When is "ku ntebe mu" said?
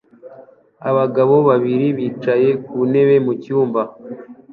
2.65-3.33